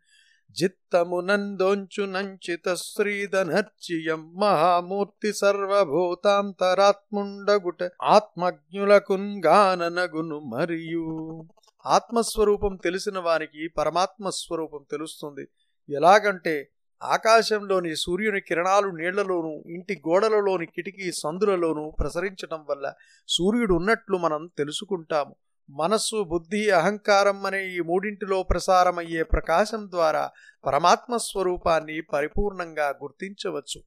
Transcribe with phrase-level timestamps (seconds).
[0.58, 11.46] జిత్తమునందోంచునంచిత శ్రీధనర్చియం మహామూర్తి సర్వభూతాంతరాత్ముండగుట ఆత్మజ్ఞులకున్గాననగును మరియు
[11.86, 15.48] ఆత్మస్వరూపం తెలిసిన వారికి పరమాత్మ స్వరూపం తెలుస్తుంది.
[15.88, 16.70] ఎలాగంటే
[17.02, 22.92] ఆకాశంలోని సూర్యుని కిరణాలు నీళ్ళలోనూ ఇంటి గోడలలోని కిటికీ సందులలోనూ ప్రసరించటం వల్ల
[23.28, 25.36] సూర్యుడు ఉన్నట్లు మనం తెలుసుకుంటాము.
[25.72, 30.30] మనస్సు బుద్ధి అహంకారం అనే ఈ మూడింటిలో ప్రసారమయ్యే ప్రకాశం ద్వారా
[30.66, 33.82] పరమాత్మ స్వరూపాన్ని పరిపూర్ణంగా గుర్తించవచ్చు.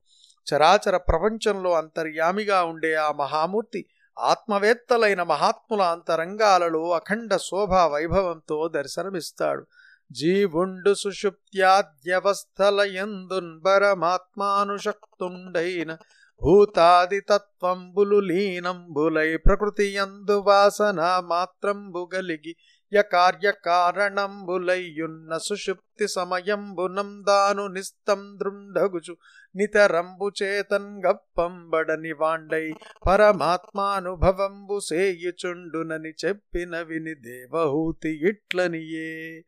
[0.54, 3.86] చరాచర ప్రపంచంలో అంతర్యామిగా ఉండే ఆ మహామూర్తి
[4.20, 9.66] ఆత్మవేత్తలైన మహాత్ముల అంతరంగాలలో అఖండ శోభా వైభవంతో దర్శనమిస్తాడు.
[10.12, 15.98] జీవుండు సుషుప్త్యాద్యవస్థలయందున్ పరమాత్మానుషక్తుండైన
[16.42, 22.56] భూతాదితత్వంబులు లీనంబులై ప్రకృతి యందు వాసన మాత్రంబు గలిగి
[22.94, 29.18] యకార్యకారణంబులయ్యున్న సుషుప్తి సమయంబునం దాను నిస్తం దృండగుచు
[29.56, 32.74] నితరంబు చేతన్ గప్పంబడని వాండై
[33.08, 39.44] పరమాత్మానుభవంబు సేయుచుండునని చెప్పిన విని దేవహూతి ఇట్లనియే.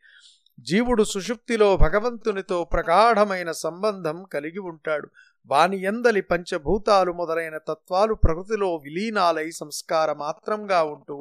[0.60, 5.08] జీవుడు సుషుప్తిలో భగవంతునితో ప్రగాఢమైన సంబంధం కలిగి ఉంటాడు.
[5.50, 11.18] వాని ఎందలి పంచభూతాలు మొదలైన తత్వాలు ప్రకృతిలో విలీనాలై సంస్కార మాత్రంగా ఉంటూ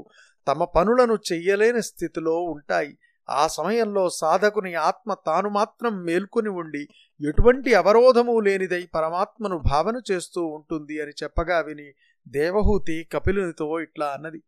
[0.46, 2.92] తమ పనులను చెయ్యలేని స్థితిలో ఉంటాయి.
[3.28, 6.82] ఆ సమయంలో సాధకుని ఆత్మ తాను మాత్రం మేల్కొని ఉండి
[7.20, 11.88] ఎటువంటి అవరోధము లేనిదై పరమాత్మను భావన చేస్తూ ఉంటుంది అని చెప్పగా విని
[12.28, 14.40] దేవహూతి కపిలునితో ఇట్లా అన్నది.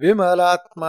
[0.00, 0.82] విమలాత్మ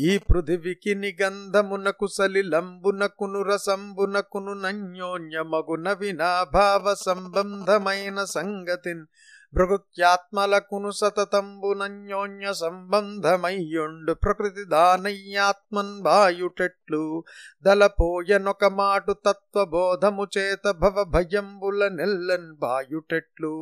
[0.00, 9.04] ఈ పృథివికి నిగంధమునకు సలిలంబునకును రసంబునకును నన్యోన్యమగున వినాభావ సంబంధమైన సంగతిన్
[9.54, 17.00] భృగుత్యాత్మలకును సతతంబునన్యోన్య సంబంధమయ్యుండు ప్రకృతి దానయ్యాత్మన్ వాయుటెట్లు
[17.64, 23.52] దలపోయనొక మాటు తత్వబోధము చేత భవ భయంబుల నెల్లన్ వాయుటెట్లు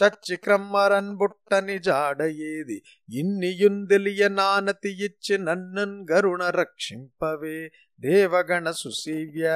[0.00, 2.76] చచ్చి క్రమ్మరన్ బుట్టని జాడయేది
[3.08, 7.56] ఇన్నియుందెలియ నానతి ఇచ్చి నన్నన్ గరుణ రక్షింపవే
[8.00, 9.46] దేవగణ సుశీవ్య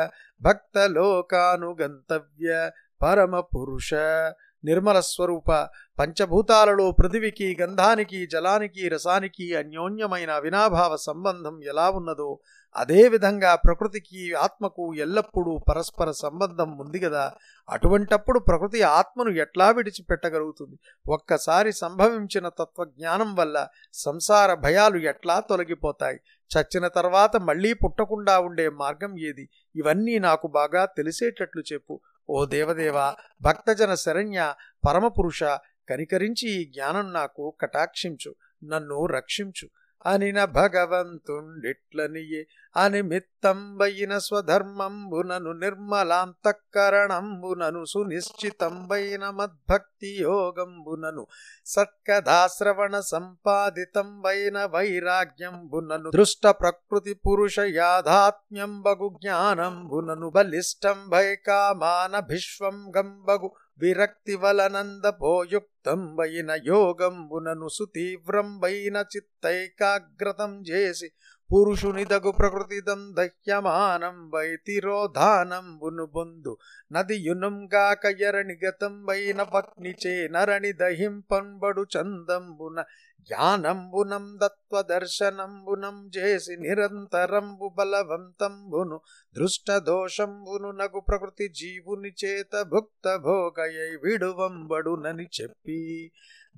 [0.41, 2.49] భక్తలోకానుగంతవ్య
[3.01, 3.91] పరమ పురుష
[4.65, 5.51] నిర్మల స్వరూప
[5.99, 12.39] పంచభూతాలలో పృథివికి గంధానికి జలానికి రసానికి అన్యోన్యమైన వినాభావ సంబంధం ఎలా ఉన్నదో
[12.77, 17.25] అదేవిధంగా ప్రకృతికి ఆత్మకు ఎల్లప్పుడూ పరస్పర సంబంధం ఉంది కదా
[17.69, 20.77] అటువంటప్పుడు ప్రకృతి ఆత్మను ఎట్లా విడిచిపెట్టగలుగుతుంది?
[21.07, 26.19] ఒక్కసారి సంభవించిన తత్వజ్ఞానం వల్ల సంసార భయాలు ఎట్లా తొలగిపోతాయి?
[26.51, 29.49] చచ్చిన తర్వాత మళ్ళీ పుట్టకుండా ఉండే మార్గం ఏది?
[29.77, 32.01] ఇవన్నీ నాకు బాగా తెలిసేటట్లు చెప్పు.
[32.29, 34.55] ఓ దేవదేవ భక్తజన శరణ్య
[34.89, 35.45] పరమపురుష
[35.89, 39.67] కనికరించి ఈ జ్ఞానం నాకు కటాక్షించు నన్ను రక్షించు.
[40.05, 42.47] అనిన భగవంతుండిట్లనియే.
[42.77, 51.27] అనిమిత్తంబైన స్వధర్మంబునను నిర్మలాంతఃకరణంబునను సునిశ్చితంబైన మద్భక్తి యోగంబునను
[51.67, 63.51] సత్కథాశ్రవణ సంపాదితంబైన వైరాగ్యంబునను దృష్ట ప్రకృతి పురుష యాధాత్మ్యంబగు జ్ఞానంబునను బలిష్టం భైకామానభిశ్వం గంబగు
[63.81, 71.09] విరక్తి వలనందపోయుక్తంబైన యోగంబునను సుతీవ్రంబైన చిత్తైకాగ్రతం చేసి
[71.51, 76.53] పురుషునిదగు ప్రకృతి దహ్యమానం వై తిరోధానంబును బొందు
[76.93, 82.79] నదియునంగాక ఎరణిగతంబైన పత్నిచే నరణి దహింపంబడు చందంబున
[83.31, 89.01] జ్ఞానంబునం దత్వదర్శనంబునం చేసి నిరంతరంబు బలవంతంబును
[89.37, 95.81] దృష్టదోషంబును నగు ప్రకృతి జీవుని చేత భుక్త భోగయై విడువంబడునని చెప్పి.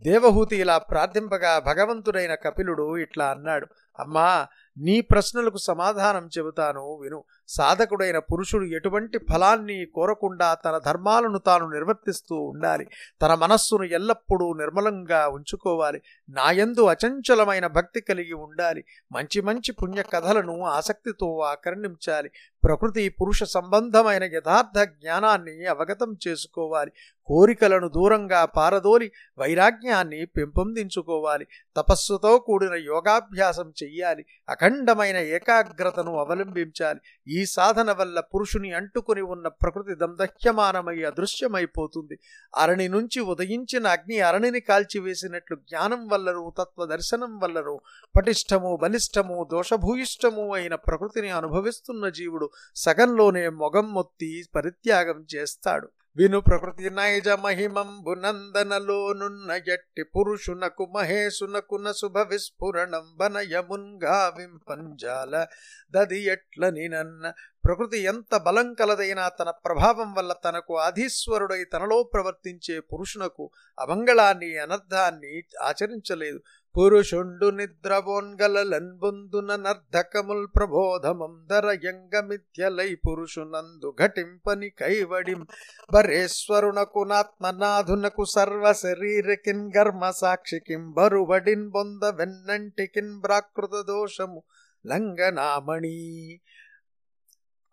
[0.03, 3.67] దేవహూతి ఇలా ప్రార్థింపగా భగవంతుడైన కపిలుడు ఇట్లా అన్నాడు
[3.99, 4.47] అమ్మా
[4.79, 7.25] నీ ప్రశ్నలకు సమాధానం చెబుతాను విను.
[7.49, 12.87] సాధకుడైన పురుషుడు ఎటువంటి ఫలాన్ని కోరకుండా తన ధర్మాలను తాను నిర్వర్తిస్తూ ఉండాలి.
[13.23, 16.03] తన మనస్సును ఎల్లప్పుడూ నిర్మలంగా ఉంచుకోవాలి.
[16.29, 18.85] నాయందు అచంచలమైన భక్తి కలిగి ఉండాలి.
[19.13, 22.31] మంచి మంచి పుణ్య కథలను ఆసక్తితో ఆకర్ణించాలి.
[22.65, 26.91] ప్రకృతి పురుష సంబంధమైన యథార్థ జ్ఞానాన్ని అవగతం చేసుకోవాలి.
[27.27, 31.47] కోరికలను దూరంగా పారదోలి వైరాగ్యాన్ని పెంపొందించుకోవాలి.
[31.77, 34.25] తపస్సుతో కూడిన యోగాభ్యాసం చెయ్యాలి.
[34.49, 37.01] అఖండమైన ఏకాగ్రతను అవలంబించాలి.
[37.29, 42.17] ఈ ఈ సాధన వల్ల పురుషుని అంటుకుని ఉన్న ప్రకృతి దందహ్యమానమై అదృశ్యమైపోతుంది.
[42.55, 47.77] అరణి నుంచి ఉదయించిన అగ్ని అరణిని కాల్చివేసినట్లు జ్ఞానం వల్లరు తత్వ దర్శనం వల్లరు
[48.15, 55.89] పటిష్టము బలిష్టము దోషభూయిష్టము అయిన ప్రకృతిని అనుభవిస్తున్న జీవుడు సగంలోనే మొగం మొత్తి పరిత్యాగం చేస్తాడు.
[56.19, 65.47] విను ప్రకృతి నైజ మహిమంబునందనలోనున్న ఎట్టి పురుషునకు మహేశునకున శుభ విస్ఫురణం వనయమున్గా వింపంజాల.
[65.91, 67.33] దది ఎట్లని నన్న
[67.65, 76.41] ప్రకృతి ఎంత బలం కలదైనా తన ప్రభావం వల్ల తనకు అధీశ్వరుడై తనలో ప్రవర్తించే పురుషునకు అమంగళాన్ని అనర్థాన్ని ఆచరించలేదు.
[76.77, 85.47] పురుషుండు నిద్రవోన్గలన్బొందున నర్ధకముల్ ప్రబోధమందరయంగమిథ్యలై పురుషునందు ఘటింపని కైవడిం
[85.91, 94.45] బరేశ్వరునకు నాత్మనాథునకు సర్వ శరీరకిన్ గర్మ సాక్షికిం బరువడిన్ బొంద వెన్నంటికిన్ ప్రాకృత దోషము
[94.85, 95.97] లంగనామణి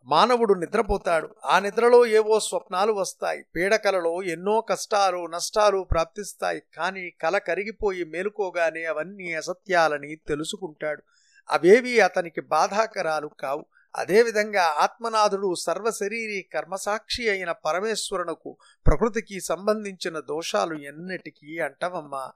[0.06, 1.36] మానవుడు నిద్రపోతాడు.
[1.46, 3.46] ఆ నిద్రలో ఏవో స్వప్నాలు వస్తాయి.
[3.56, 6.62] పీడకలలో ఎన్నో కష్టాలు నష్టాలు ప్రాప్తిస్తాయి.
[6.78, 11.04] కానీ కల కరిగిపోయి మేలుకోగానే అవన్నీ అసత్యాలని తెలుసుకుంటాడు.
[11.50, 13.66] అవేవి అతనికి బాధాకరాలు కావు.
[13.96, 18.58] అదేవిధంగా ఆత్మనాథుడు సర్వశరీరి కర్మసాక్షి అయిన పరమేశ్వరునకు
[18.88, 22.32] ప్రకృతికి సంబంధించిన దోషాలు ఎన్నటికీ అంటవమ్మా.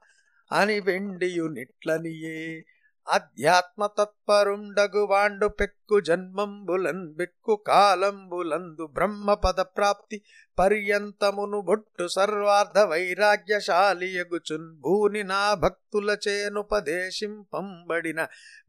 [0.52, 2.64] అని వెండియు నిట్లనియే
[3.08, 5.48] అధ్యాత్మ తత్పరుండగు వాండు
[5.88, 10.16] బిక్కు జన్మంబులన్ బిక్కు కాలంబులందు బ్రహ్మపద ప్రాప్తి
[10.58, 18.20] పర్యంతమును బొట్టు సర్వార్థ వైరాగ్యశాలియగుచున్ భూని నా భక్తుల చేనుపదేశింపంబడిన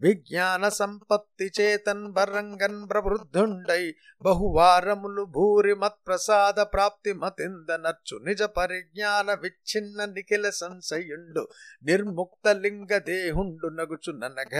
[0.01, 3.83] విజ్ఞాన సంపత్తి చేతన్ బరంగన్ ప్రవృద్ధుండై
[4.21, 11.44] బహువారములు భూరి మత్ప్రసాద ప్రాప్తి మతిందనర్చు నిజ పరిజ్ఞాన విచ్ఛిన్న నిఖిల సంశయుండు
[11.83, 14.56] నిర్ముక్త లింగ దేహుండు నగుచు ననఘ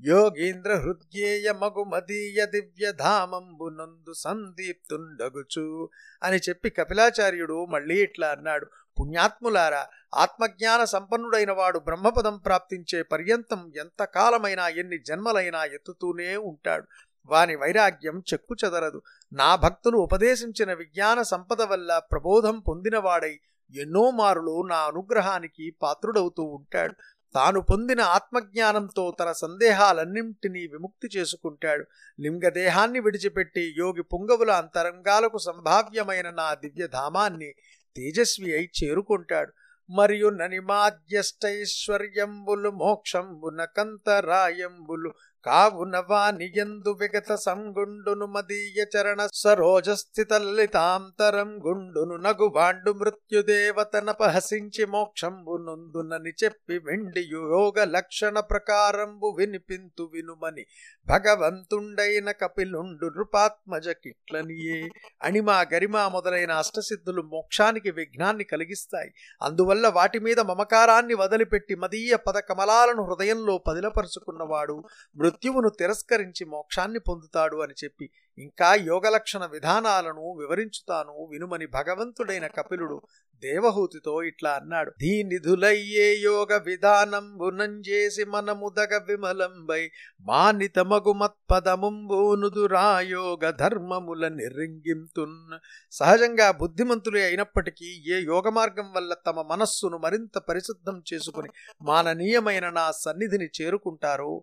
[0.00, 5.88] యోగీంద్ర హృద్యేయ మగు మదీయ దివ్య ధామంబునందు సందీప్తుండగుచు
[6.22, 8.66] అని చెప్పి కపిలాచార్యుడు మళ్ళీ ఇట్లా అన్నాడు.
[9.00, 16.86] పుణ్యాత్ములారా ఆత్మజ్ఞాన సంపన్నుడైన వాడు బ్రహ్మపదం ప్రాప్తించే పర్యంతం ఎంతకాలమైనా ఎన్ని జన్మలైనా ఎత్తుతూనే ఉంటాడు.
[17.26, 19.02] వాని వైరాగ్యం చెక్కు చెదరదు.
[19.32, 23.34] నా భక్తులు ఉపదేశించిన విజ్ఞాన సంపద వల్ల ప్రబోధం పొందినవాడై
[23.74, 26.94] ఎన్నో మారులు నా అనుగ్రహానికి పాత్రుడవుతూ ఉంటాడు.
[27.34, 31.84] తాను పొందిన ఆత్మజ్ఞానంతో తన సందేహాలన్నింటినీ విముక్తి చేసుకుంటాడు.
[32.20, 37.54] లింగదేహాన్ని విడిచిపెట్టి యోగి పుంగవుల అంతరంగాలకు సంభావ్యమైన నా దివ్యధామాన్ని
[37.96, 39.52] తేజస్వి అయి చేరుకుంటాడు.
[39.90, 45.14] మరియు ననిమాద్యష్టైశ్వర్యంబులు మోక్షంబున కంతరాయంబులు
[45.44, 57.84] కావున వానియందు విగత సంగుండును మదీయ చరణ సరోజస్థితలితాంతరం గుండును నగువాండు మృత్యుదేవతనపహసించి మోక్షంబు నొందునని చెప్పి వెండియు యోగ
[57.84, 60.66] లక్షణ ప్రకారంబు వినిపింతు వినుమని
[61.08, 64.88] భగవంతుండైన కపిలుండు నృపాత్మజ కిట్లనియే.
[65.22, 69.12] అణిమా గరిమా మొదలైన అష్టసిద్ధులు మోక్షానికి విఘ్నాన్ని కలిగిస్తాయి.
[69.42, 74.84] అందువల్ల వాటి మీద మమకారాన్ని వదిలిపెట్టి మదీయ పద కమలాలను హృదయంలో పదిలపరుచుకున్నవాడు
[75.30, 83.02] మృత్యువును తిరస్కరించి మోక్షాన్ని పొందుతాడు అని చెప్పి ఇంకా యోగలక్షణ విధానాలను వివరించుతాను వినుమని భగవంతుడైన కపిలుడు
[83.42, 84.92] దేవహూతితో ఇట్లా అన్నాడు.
[85.00, 89.90] దీనిధులయ్యే యోగ విధానం బునంజేసి మనముదగ విమలంబై
[90.20, 95.58] మానితమగు మత్పదముంబూనుదురాయోగ ధర్మముల నిర్రింగింతున్.
[95.92, 101.48] సహజంగా బుద్ధిమంతులే అయినప్పటికీ ఏ యోగ మార్గం వల్ల తమ మనస్సును మరింత పరిశుద్ధం చేసుకుని
[101.82, 104.42] మాననీయమైన నా సన్నిధిని చేరుకుంటారో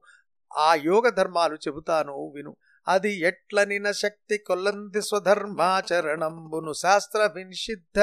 [0.51, 2.53] ఆ యోగ ధర్మాలు చెబుతాను విను.
[2.87, 7.97] అది ఎట్లనిన శక్తి కొల్లంది స్వధర్మాచరణంబును శాస్త్ర వినిషిద్ధ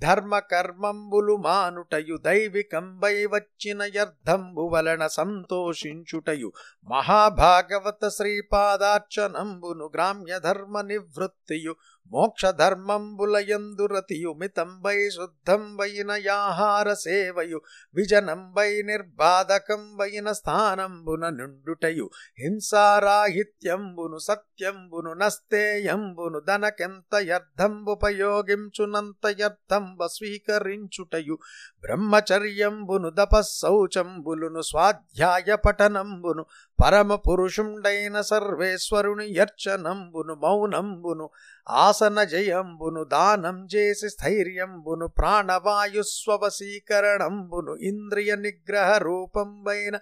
[0.00, 6.48] ధర్మ కర్మంబులు మానుటయు దైవికంబై వచ్చిన యర్థంబు వలన సంతోషించుటయు
[6.88, 11.74] మహాభాగవత శ్రీపాదార్చనంబును గ్రామ్య ధర్మ నివృత్తియు
[12.12, 17.58] మోక్ష ధర్మంబులయందురతియు మితంబై శుద్ధంబైన యాహార సేవయు
[17.94, 22.06] విజనంబై నిర్బాధకంబైన స్థానంబున నుండుటయు
[22.38, 31.36] హింసారాహిత్యంబును సత్యంబును నస్తేయంబును దనకెంత యర్థంబుపయోగించునంత యర్థంబ స్వీకరించుటయు
[31.84, 36.42] బ్రహ్మచర్యంబును దపశౌచంబులును స్వాధ్యాయ పఠనంబును
[36.80, 41.30] పరమ పురుషుండైన సర్వేశ్వరుని యర్చనంబును మౌనంబును
[41.66, 49.98] ఆసన జయంబును దానం చేసి స్థైర్యంబును ప్రాణవాయుస్వవశీకరణంబును ఇంద్రియ నిగ్రహ రూపంబైన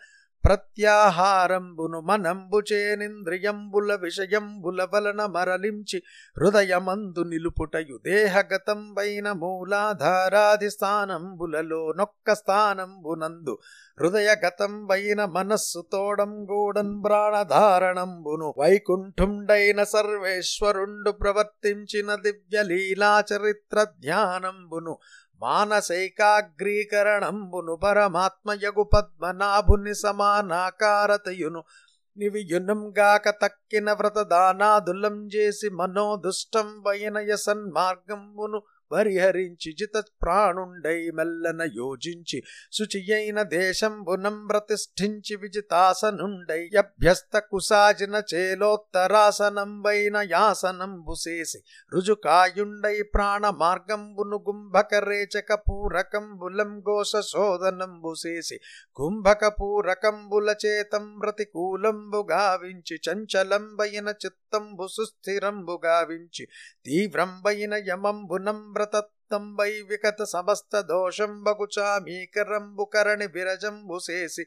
[0.49, 5.99] ప్రత్యాహారంబును మనంబుచేనింద్రియంబుల విషయంబుల వలన మరలించి
[6.37, 13.55] హృదయమందు నిలుపుటయు దేహగతం వైన మూలాధారాది స్థానంబులలో నొక్క స్థానంబునందు
[13.99, 24.95] హృదయగతం వైన మనస్సు తోడం గూడన్ ప్రాణధారణంబును వైకుంఠుండైన సర్వేశ్వరుండు ప్రవర్తించిన దివ్య లీలా చరిత్ర ధ్యానంబును
[25.41, 31.65] మానసైకాగ్రీకరణంబును పరమాత్మయగు పద్మనాభుని సమానాకారతయును.
[32.17, 42.39] నివియునంగాక తక్కిన వ్రతదానాదులం చేసి మనోదుష్టం వయనయ సన్మార్గంబును పరిహరించి జిత ప్రాణుండై మెల్లన యోజించి
[42.73, 51.59] శుచియైన దేశంబునం ప్రతిష్ఠించి విజితాసనుండై అభ్యస్త కుసాజిన చేలోత్తరాసనం వైన యాసనంబు చేసి
[51.93, 58.57] రుజుకాయుండై ప్రాణ మార్గంబును గుంభకరేచక పూరకంబులం ఘోష శోధనంబు చేసి
[58.99, 66.45] కుంభక పూరకంబుల చేతం ప్రతికూలంబు గావించి చంచలంబైన చిత్తంబు సుస్థిరంబు గావించి
[66.87, 74.43] తీవ్రంబైన యమంబునం వ్రతత్తంబై వికత సమస్త దోషంబగు చామీకరంబు కరణి విరజంబు చేసి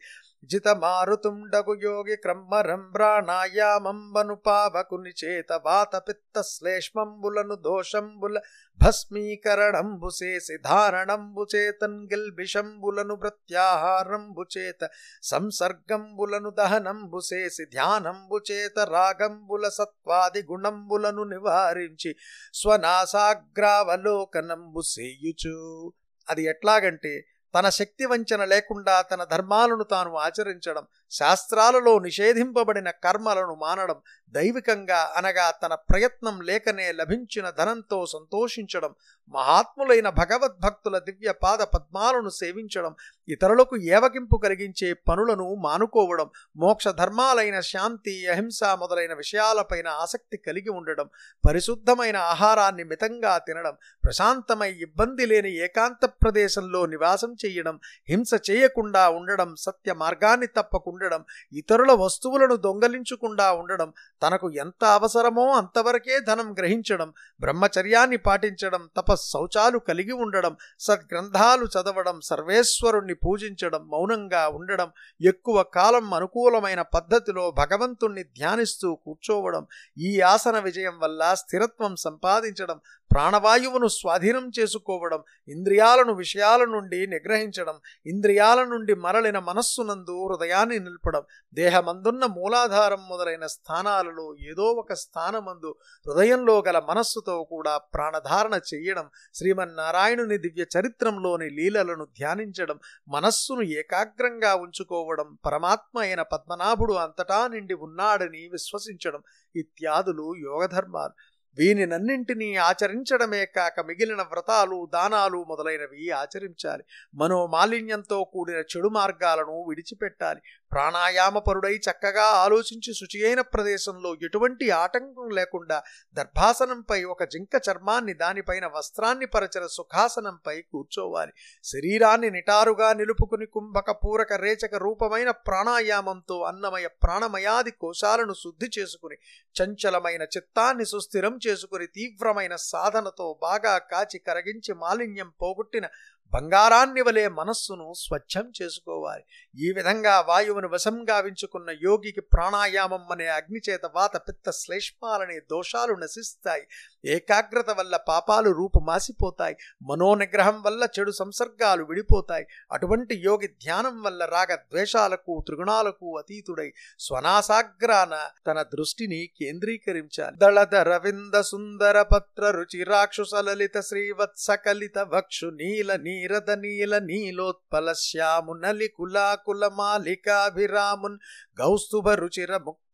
[0.50, 8.40] జితమారుతుండగు యోగి క్రమ్మరం ప్రాణాయామంబను పావకుని చేత వాత పిత్త శ్లేష్మంబులను దోషంబుల
[8.80, 14.90] భస్మీకరణంబు చేసి ధారణంబు చేతన్ గిల్బిషంబులను ప్రత్యాహారంబు చేత
[15.24, 22.14] సంసర్గంబులను దహనంబు చేసి ధ్యానంబు చేత రాగంబుల సత్వాది గుణంబులను నివారించి
[22.62, 25.94] స్వనాసాగ్రావలోకనంబు సేయుచు
[26.28, 33.98] అది ఎట్లాగంటే తన శక్తి వంచన లేకుండా తన ధర్మాలను తాను ఆచరించడం శాస్త్రాలలో నిషేధింపబడిన కర్మలను మానడం
[34.34, 38.94] దైవికంగా అనగా తన ప్రయత్నం లేకనే లభించిన ధనంతో సంతోషించడం
[39.34, 42.94] మహాత్ములైన భగవద్భక్తుల దివ్య పాద పద్మాలను సేవించడం
[43.28, 51.08] ఇతరులకు ఏవగింపు కలిగించే పనులను మానుకోవడం మోక్ష ధర్మాలైన శాంతి అహింస మొదలైన విషయాలపైన ఆసక్తి కలిగి ఉండడం
[51.44, 57.76] పరిశుద్ధమైన ఆహారాన్ని మితంగా తినడం ప్రశాంతమై ఇబ్బంది లేని ఏకాంత ప్రదేశంలో నివాసం చేయడం
[58.10, 61.22] హింస చేయకుండా ఉండడం సత్య మార్గాన్ని తప్పకుండడం
[61.54, 63.90] ఇతరుల వస్తువులను దొంగలించకుండా ఉండడం
[64.22, 67.10] తనకు ఎంత అవసరమో అంతవరకే ధనం గ్రహించడం
[67.42, 68.84] బ్రహ్మచర్యాన్ని పాటించడం
[69.26, 74.90] శౌచాలు కలిగి ఉండడం సద్గ్రంథాలు చదవడం సర్వేశ్వరుణ్ణి పూజించడం మౌనంగా ఉండడం
[75.24, 79.64] ఎక్కువ కాలం అనుకూలమైన పద్ధతిలో భగవంతుణ్ణి ధ్యానిస్తూ కూర్చోవడం
[80.02, 82.80] ఈ ఆసన విజయం వల్ల స్థిరత్వం సంపాదించడం
[83.12, 91.24] ప్రాణవాయువును స్వాధీనం చేసుకోవడం ఇంద్రియాలను విషయాల నుండి నిగ్రహించడం ఇంద్రియాల నుండి మరలిన మనస్సునందు హృదయాన్ని నిలపడం
[91.54, 95.72] దేహమందున్న మూలాధారం మొదలైన స్థానాలలో ఏదో ఒక స్థానమందు
[96.06, 106.00] హృదయంలో గల మనస్సుతో కూడా ప్రాణధారణ చెయ్యడం శ్రీమన్నారాయణుని దివ్య చరిత్రంలోని లీలలను ధ్యానించడం మనస్సును ఏకాగ్రంగా ఉంచుకోవడం పరమాత్మ
[106.00, 109.22] అయిన పద్మనాభుడు అంతటా నిండి ఉన్నాడని విశ్వసించడం
[109.56, 111.14] ఇత్యాదులు యోగధర్మాలు.
[111.60, 116.84] వీనినన్నింటినీ ఆచరించడమే కాక మిగిలిన వ్రతాలు దానాలు మొదలైనవి ఆచరించాలి.
[117.16, 120.42] మనోమాలిన్యంతో కూడిన చెడు మార్గాలను విడిచిపెట్టాలి.
[120.72, 129.66] ప్రాణాయామపరుడై చక్కగా ఆలోచించి శుచియైన ప్రదేశంలో ఎటువంటి ఆటంకం లేకుండా దర్భాసనంపై ఒక జింక చర్మాన్ని దానిపైన వస్త్రాన్ని పరచిన
[129.66, 131.32] సుఖాసనంపై కూర్చోవాలి.
[131.64, 139.16] శరీరాన్ని నిటారుగా నిలుపుకుని కుంభక పూరక రేచక రూపమైన ప్రాణాయామంతో అన్నమయ ప్రాణమయాది కోశాలను శుద్ధి చేసుకుని
[139.64, 145.86] చంచలమైన చిత్తాన్ని సుస్థిరం చేసుకుని తీవ్రమైన సాధనతో బాగా కాచి కరగించి మాలిన్యం పోగొట్టిన
[146.34, 149.24] బంగారాన్ని వలె మనస్సును స్వచ్ఛం చేసుకోవాలి.
[149.56, 156.64] ఈ విధంగా వాయువును వశం గావించుకున్న యోగికి ప్రాణాయామం అనే అగ్నిచేత వాత పిత్త శ్లేష్మాలనే దోషాలు నశిస్తాయి.
[157.06, 159.56] ఏకాగ్రత వల్ల పాపాలు రూపుమాసిపోతాయి.
[159.84, 162.46] మనోనిగ్రహం వల్ల చెడు సంసర్గాలు విడిపోతాయి.
[162.72, 170.38] అటువంటి యోగి ధ్యానం వల్ల రాగ ద్వేషాలకు త్రిగుణాలకు అతీతుడై స్వనాసాగ్రాన తన దృష్టిని కేంద్రీకరించాలి.
[170.38, 179.64] దళద రవింద సుందర పత్ర రుచి రాక్షుసలలిత శ్రీవత్సకలిత వక్షు నీల నీరద నీల నీలోత్పల శ్యాము నలి కులాకుల
[179.78, 181.18] మాలికాభిరామున్
[181.60, 182.91] గౌస్తుభ రుచిర ముక్త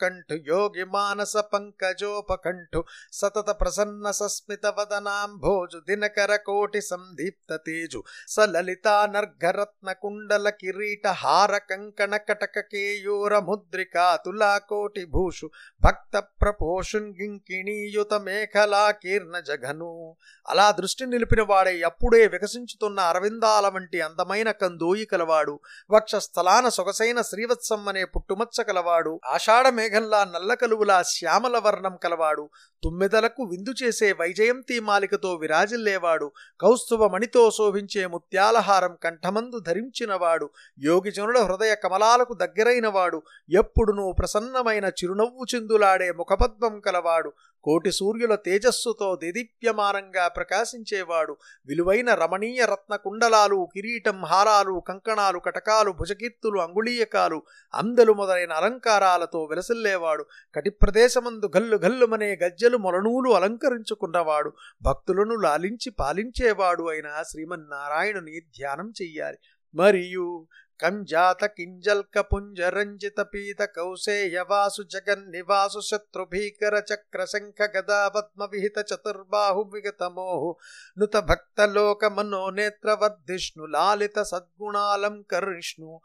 [0.00, 11.06] కంఠు యోగి మానస పంకజోపకంఠు సతత ప్రసన్న సస్మిత వదనాంభోజు దినకర కోటి సందీప్త తేజు సలలితానర్ఘరత్న కుండల కిరీట
[11.06, 20.16] హార కంకణ కటక కేయూర ముద్రికా తులా కోటి భూషు భక్త ప్రపోషుంగింకిణీయుత మేఖలా కీర్ణ జఘను
[20.48, 25.60] అలా దృష్టి నిలిపిన వాడే అప్పుడే వికసించుతున్న అరవిందాల వంటి అందమైన కందోయి కలవాడు.
[25.90, 29.20] వక్షస్థలాన సొగసైన శ్రీవత్సం అనే పుట్టుమచ్చ కల కలవాడు.
[29.26, 32.50] ఆషాఢ మేఘంలా నల్ల కలువులా శ్యామల వర్ణం కలవాడు.
[32.82, 36.26] తుమ్మెదలకు విందు చేసే వైజయంతి మాలికతో విరాజిల్లేవాడు
[36.60, 40.46] కౌస్తుభ మణితో శోభించే ముత్యాలహారం కంఠమందు ధరించినవాడు
[40.80, 43.20] యోగిజనుల హృదయ కమలాలకు దగ్గరైనవాడు
[43.54, 47.32] ఎప్పుడునూ ప్రసన్నమైన చిరునవ్వు చిందులాడే ముఖపద్మం కలవాడు
[47.64, 51.32] కోటి సూర్యుల తేజస్సుతో దేదీప్యమానంగా ప్రకాశించేవాడు
[51.68, 57.38] విలువైన రమణీయ రత్న కుండలాలు కిరీటం హారాలు కంకణాలు కటకాలు భుజకీర్తులు అంగుళీయకాలు
[57.74, 67.22] అందలు మొదలైన అలంకారాలతో విలసిల్లేవాడు కటి ప్రదేశమందు గల్లు గల్లుమనే గజ్జలు మొలనూలు అలంకరించుకున్నవాడు భక్తులను లాలించి పాలించేవాడు అయిన
[67.28, 69.38] శ్రీమన్నారాయణుని ధ్యానం చెయ్యాలి.
[69.74, 70.46] మరియు
[70.80, 78.78] కంజాత కింజల్క పుంజరంజిత పీత కౌసేయ వాసు జగన్ నివాసు శత్రు భీకర చక్ర శంఖ గదా పద్మ విహిత
[78.78, 80.56] చతుర్బాహు విగత మోహు
[80.98, 82.46] నుత భక్త లోక మనో
[82.94, 86.00] వర్ధిష్ణు లాలిత సద్గుణాలంకరిష్ణు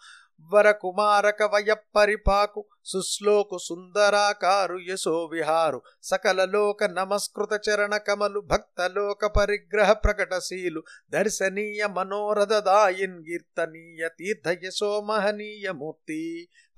[0.54, 9.26] వర కుమారక వయ పరిపాకు సుశ్లోకు సుందరాకారు యశో విహారు సకల లోక నమస్కృత చరణ కమలు భక్త లోక
[9.26, 16.22] పరిగ్రహ ప్రకటశీలు దర్శనీయ మనోరథదాయిన్ కీర్తనీయ తీర్థ యశో మహనీయ మూర్తి.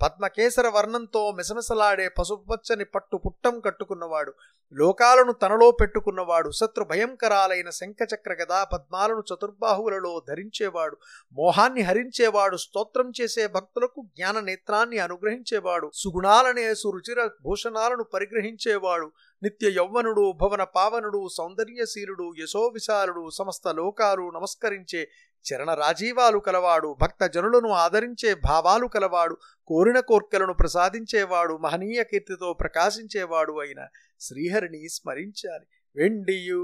[0.01, 4.31] పద్మకేసర వర్ణంతో మిసమిసలాడే పశుపచ్చని పట్టు పుట్టం కట్టుకున్నవాడు
[4.75, 10.97] లోకాలను తనలో పెట్టుకున్నవాడు శత్రు భయంకరాలైన శంఖచక్ర గదా పద్మాలను చతుర్బాహువులలో ధరించేవాడు
[11.33, 19.07] మోహాన్ని హరించేవాడు స్తోత్రం చేసే భక్తులకు జ్ఞాన నేత్రాన్ని అనుగ్రహించేవాడు సుగుణాలనే సురుచిర భూషణాలను పరిగ్రహించేవాడు
[19.43, 25.01] నిత్య యౌవనుడు భవన పావనుడు సౌందర్యశీలుడు యశోవిశాలుడు సమస్త లోకాలు నమస్కరించే
[25.45, 29.37] చరణ రాజీవాలు కలవాడు భక్త జనులను ఆదరించే భావాలు కలవాడు
[29.67, 33.81] కోరిన కోర్కెలను ప్రసాదించేవాడు మహనీయ కీర్తితో ప్రకాశించేవాడు అయిన
[34.19, 35.65] శ్రీహరిని స్మరించాలి.
[35.95, 36.63] వెండియు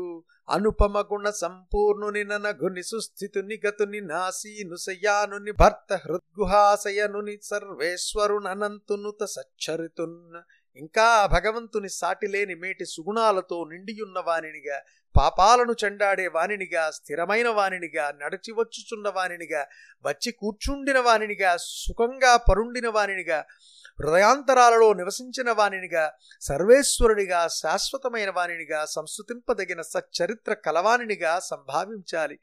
[0.50, 10.20] అనుపమ గుణ సంపూర్ణుని ననఘుని సుస్థితుని గతుని నాసీను శయానుని భర్త హృద్గుహాశయనుని సర్వేశ్వరుననంతునుత సచ్చరితున్.
[10.78, 14.78] ఇంకా భగవంతుని సాటిలేని మేటి సుగుణాలతో నిండియున్న వానినిగా
[15.16, 19.62] పాపాలను చెండాడే వానినిగా స్థిరమైన వానినిగా నడిచి వచ్చుచున్న వానినిగా
[20.06, 23.40] వచ్చి కూర్చుండిన వానినిగా సుఖంగా పరుండిన వానినిగా
[24.00, 32.40] హృదయాంతరాలలో నివసించిన వానినిగా సర్వేశ్వరునిగా శాశ్వతమైన వానినిగా సంస్థుతింపదగిన సచ్చరిత్ర కలవానినిగా సంభావించాలి.